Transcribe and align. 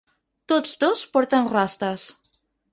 Tots 0.51 0.73
dos 0.85 1.05
porten 1.19 1.53
rastes. 1.53 2.09